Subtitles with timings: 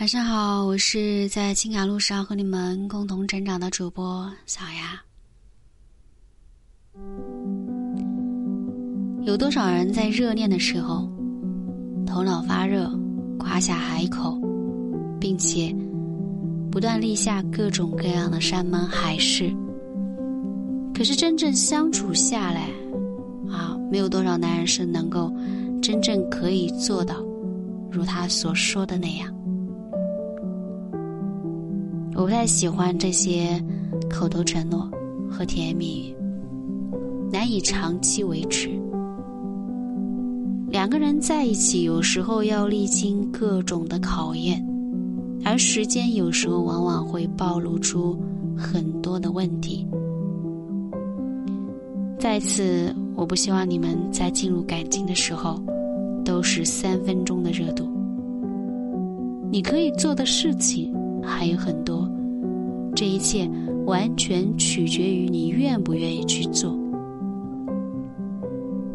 [0.00, 5.02] 晚上好，我是在情感路上和你们共同成长的主播小丫。
[9.24, 11.10] 有多少人在热恋的时候，
[12.06, 12.88] 头脑发热，
[13.40, 14.40] 夸下海口，
[15.18, 15.74] 并且
[16.70, 19.52] 不断立下各种各样的山盟海誓？
[20.94, 22.70] 可是真正相处下来，
[23.50, 25.28] 啊，没有多少男人是能够
[25.82, 27.16] 真正可以做到
[27.90, 29.34] 如他所说的那样。
[32.18, 33.64] 我不太喜欢这些
[34.10, 34.90] 口头承诺
[35.30, 36.14] 和甜言蜜语，
[37.30, 38.68] 难以长期维持。
[40.68, 44.60] 两个人在一起，有时候要历经各种的考验，
[45.44, 48.18] 而时间有时候往往会暴露出
[48.56, 49.86] 很多的问题。
[52.18, 55.62] 再次，我不希望你们在进入感情的时候
[56.24, 57.88] 都是三分钟的热度。
[59.52, 60.92] 你可以做的事情
[61.28, 62.10] 还有很多。
[62.94, 63.48] 这一切
[63.86, 66.76] 完全取决于你愿不愿意去做。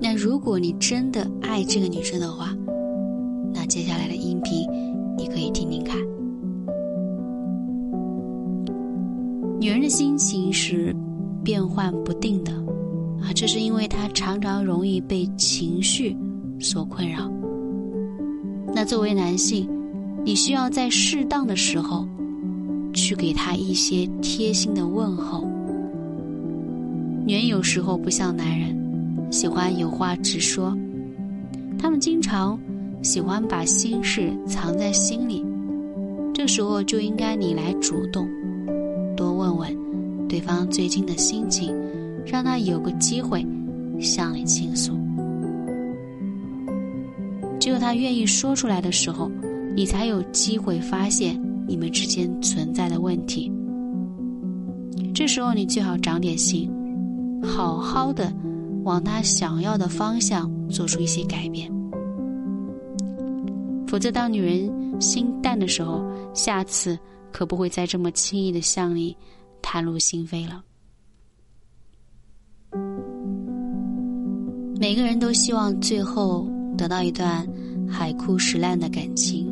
[0.00, 2.54] 那如果你真的爱这个女生的话，
[3.52, 4.68] 那接下来的音频
[5.16, 5.96] 你可以听听看。
[9.58, 10.94] 女人的心情是
[11.42, 12.52] 变幻不定的
[13.20, 16.16] 啊，这是因为她常常容易被情绪
[16.60, 17.28] 所困扰。
[18.72, 19.68] 那作为男性，
[20.24, 22.06] 你需要在适当的时候。
[23.08, 25.48] 去给他一些贴心的问候。
[27.24, 28.76] 女人有时候不像男人，
[29.32, 30.76] 喜欢有话直说，
[31.78, 32.60] 他们经常
[33.02, 35.42] 喜欢把心事藏在心里。
[36.34, 38.28] 这时候就应该你来主动，
[39.16, 39.74] 多问问
[40.28, 41.74] 对方最近的心情，
[42.26, 43.42] 让他有个机会
[43.98, 44.92] 向你倾诉。
[47.58, 49.30] 只有他愿意说出来的时候，
[49.74, 51.47] 你才有机会发现。
[51.68, 53.52] 你们之间存在的问题，
[55.14, 56.70] 这时候你最好长点心，
[57.44, 58.32] 好好的
[58.84, 61.70] 往他想要的方向做出一些改变。
[63.86, 66.02] 否则，当女人心淡的时候，
[66.34, 66.98] 下次
[67.30, 69.16] 可不会再这么轻易的向你
[69.62, 70.64] 袒露心扉了。
[74.80, 77.46] 每个人都希望最后得到一段
[77.88, 79.47] 海枯石烂的感情。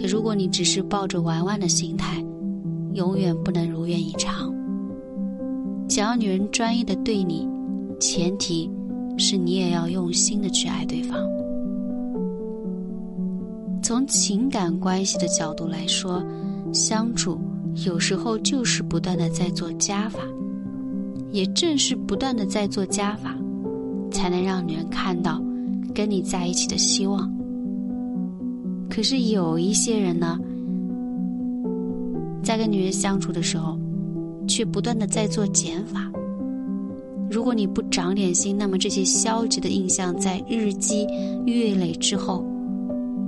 [0.00, 2.24] 可如果你只是抱着玩玩的心态，
[2.94, 4.50] 永远不能如愿以偿。
[5.88, 7.46] 想要女人专一的对你，
[8.00, 8.70] 前提
[9.18, 11.18] 是你也要用心的去爱对方。
[13.82, 16.24] 从情感关系的角度来说，
[16.72, 17.38] 相处
[17.84, 20.20] 有时候就是不断的在做加法，
[21.30, 23.36] 也正是不断的在做加法，
[24.10, 25.42] 才能让女人看到
[25.94, 27.30] 跟你在一起的希望。
[28.90, 30.38] 可是有一些人呢，
[32.42, 33.78] 在跟女人相处的时候，
[34.48, 36.10] 却不断的在做减法。
[37.30, 41.06] 如果你不长点心，那么这些消极的印象在日积
[41.46, 42.44] 月累之后，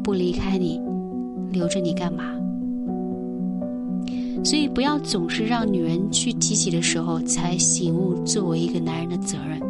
[0.02, 0.80] 不离开你，
[1.52, 2.24] 留着你干嘛？
[4.44, 9.62] 所以不要总是让女人去提起的时候才醒悟，作为一个男人的责任，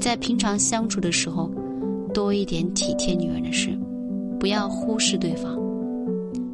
[0.00, 1.48] 在平常相处的时候，
[2.12, 3.71] 多一点体贴女人的事。
[4.42, 5.56] 不要忽视对方，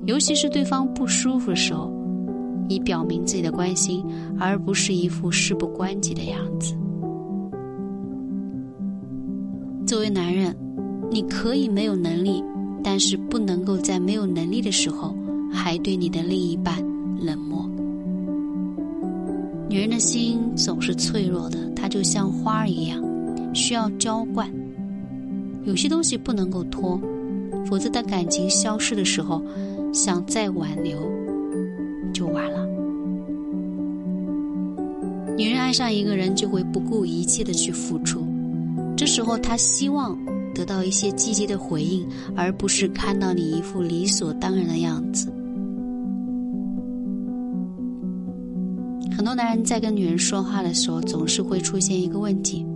[0.04, 1.90] 尤其是对方不舒服的时候，
[2.68, 4.04] 以表明自己的关心，
[4.38, 6.76] 而不是一副事不关己的样子。
[9.86, 10.54] 作为男人，
[11.10, 12.44] 你可以没有能力，
[12.84, 15.16] 但是不能够在没有能力的时候
[15.50, 16.76] 还对你的另一半
[17.18, 17.66] 冷漠。
[19.66, 23.02] 女人的心总是脆弱的，她就像花儿一样，
[23.54, 24.46] 需要浇灌。
[25.64, 27.00] 有些东西不能够拖。
[27.68, 29.42] 否则，当感情消失的时候，
[29.92, 30.98] 想再挽留
[32.14, 32.66] 就晚了。
[35.36, 38.26] 女人爱上一个人，就会不顾一切的去付出，
[38.96, 40.18] 这时候她希望
[40.54, 45.32] 得到一些积极的回应，而不是看到你一副理所当然的样子。
[49.16, 52.66] 很多男人在跟女人说话的时候，总是会出现一个问题：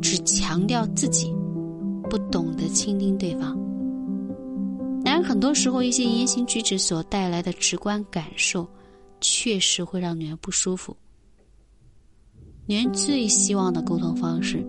[0.00, 1.32] 只强调自己，
[2.08, 3.56] 不懂得倾听对方。
[5.22, 8.66] 很多时候一些言行举止所带来的直观感受，
[9.20, 10.96] 确实会让女人不舒服。
[12.66, 14.64] 女人最希望的沟通方式，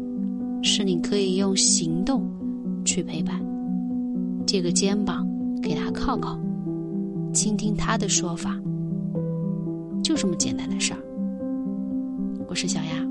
[0.63, 2.23] 是你可以用行动
[2.85, 3.39] 去陪伴，
[4.45, 5.27] 借个肩膀
[5.61, 6.39] 给她靠靠，
[7.33, 8.59] 倾听她的说法，
[10.03, 10.99] 就这么简单的事儿。
[12.47, 13.10] 我是小丫。